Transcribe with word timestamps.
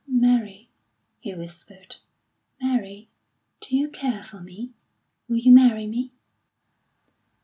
"Mary," 0.07 0.67
he 1.19 1.31
whispered, 1.35 1.97
"Mary, 2.59 3.07
do 3.59 3.75
you 3.77 3.87
care 3.87 4.23
for 4.23 4.39
me? 4.39 4.71
Will 5.27 5.37
you 5.37 5.51
marry 5.51 5.85
me?" 5.85 6.11